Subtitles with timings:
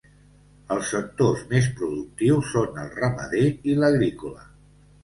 [0.75, 4.53] Els sectors més productius són el ramader i l'agrícola.